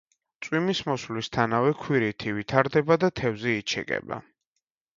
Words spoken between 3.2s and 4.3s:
თევზი იჩეკება.